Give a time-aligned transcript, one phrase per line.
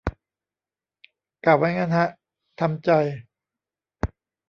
[1.45, 2.07] กะไว้งั้นฮะ
[2.59, 2.89] ทำใจ